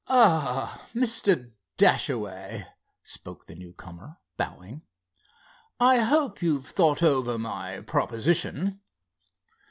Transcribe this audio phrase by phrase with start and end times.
[0.07, 1.51] "Ah, Mr.
[1.77, 2.65] Dashaway,"
[3.03, 4.81] spoke the newcomer, bowing,
[5.79, 8.81] "I hope you've thought over my proposition."